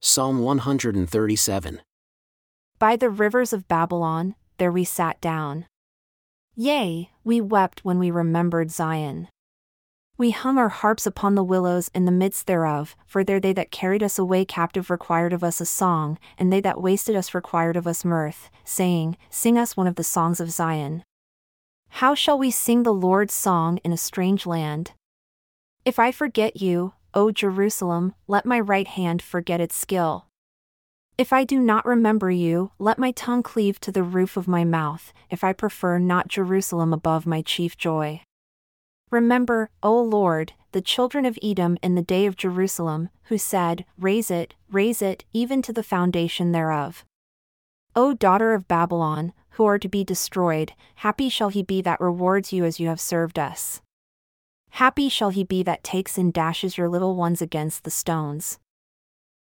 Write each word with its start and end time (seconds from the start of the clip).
Psalm 0.00 0.38
137. 0.38 1.80
By 2.78 2.94
the 2.94 3.10
rivers 3.10 3.52
of 3.52 3.66
Babylon, 3.66 4.36
there 4.58 4.70
we 4.70 4.84
sat 4.84 5.20
down. 5.20 5.66
Yea, 6.54 7.10
we 7.24 7.40
wept 7.40 7.84
when 7.84 7.98
we 7.98 8.12
remembered 8.12 8.70
Zion. 8.70 9.26
We 10.16 10.30
hung 10.30 10.56
our 10.56 10.68
harps 10.68 11.04
upon 11.04 11.34
the 11.34 11.42
willows 11.42 11.90
in 11.96 12.04
the 12.04 12.12
midst 12.12 12.46
thereof, 12.46 12.94
for 13.06 13.24
there 13.24 13.40
they 13.40 13.52
that 13.54 13.72
carried 13.72 14.04
us 14.04 14.20
away 14.20 14.44
captive 14.44 14.88
required 14.88 15.32
of 15.32 15.42
us 15.42 15.60
a 15.60 15.66
song, 15.66 16.16
and 16.38 16.52
they 16.52 16.60
that 16.60 16.80
wasted 16.80 17.16
us 17.16 17.34
required 17.34 17.76
of 17.76 17.88
us 17.88 18.04
mirth, 18.04 18.50
saying, 18.64 19.16
Sing 19.30 19.58
us 19.58 19.76
one 19.76 19.88
of 19.88 19.96
the 19.96 20.04
songs 20.04 20.38
of 20.38 20.52
Zion. 20.52 21.02
How 21.88 22.14
shall 22.14 22.38
we 22.38 22.52
sing 22.52 22.84
the 22.84 22.94
Lord's 22.94 23.34
song 23.34 23.78
in 23.78 23.92
a 23.92 23.96
strange 23.96 24.46
land? 24.46 24.92
If 25.84 25.98
I 25.98 26.12
forget 26.12 26.60
you, 26.60 26.92
O 27.14 27.30
Jerusalem, 27.30 28.14
let 28.26 28.44
my 28.44 28.60
right 28.60 28.86
hand 28.86 29.22
forget 29.22 29.60
its 29.60 29.74
skill. 29.74 30.26
If 31.16 31.32
I 31.32 31.42
do 31.42 31.58
not 31.58 31.84
remember 31.84 32.30
you, 32.30 32.70
let 32.78 32.98
my 32.98 33.10
tongue 33.10 33.42
cleave 33.42 33.80
to 33.80 33.90
the 33.90 34.02
roof 34.04 34.36
of 34.36 34.46
my 34.46 34.62
mouth, 34.62 35.12
if 35.30 35.42
I 35.42 35.52
prefer 35.52 35.98
not 35.98 36.28
Jerusalem 36.28 36.92
above 36.92 37.26
my 37.26 37.42
chief 37.42 37.76
joy. 37.76 38.22
Remember, 39.10 39.70
O 39.82 40.00
Lord, 40.00 40.52
the 40.72 40.80
children 40.80 41.24
of 41.24 41.38
Edom 41.42 41.78
in 41.82 41.94
the 41.94 42.02
day 42.02 42.26
of 42.26 42.36
Jerusalem, 42.36 43.08
who 43.24 43.38
said, 43.38 43.84
Raze 43.98 44.30
it, 44.30 44.54
raze 44.70 45.02
it, 45.02 45.24
even 45.32 45.62
to 45.62 45.72
the 45.72 45.82
foundation 45.82 46.52
thereof. 46.52 47.04
O 47.96 48.12
daughter 48.12 48.52
of 48.52 48.68
Babylon, 48.68 49.32
who 49.52 49.64
are 49.64 49.78
to 49.78 49.88
be 49.88 50.04
destroyed, 50.04 50.72
happy 50.96 51.28
shall 51.28 51.48
he 51.48 51.62
be 51.62 51.82
that 51.82 52.00
rewards 52.00 52.52
you 52.52 52.64
as 52.64 52.78
you 52.78 52.86
have 52.88 53.00
served 53.00 53.38
us. 53.38 53.80
Happy 54.78 55.08
shall 55.08 55.30
he 55.30 55.42
be 55.42 55.64
that 55.64 55.82
takes 55.82 56.16
and 56.16 56.32
dashes 56.32 56.78
your 56.78 56.88
little 56.88 57.16
ones 57.16 57.42
against 57.42 57.82
the 57.82 57.90
stones. 57.90 58.60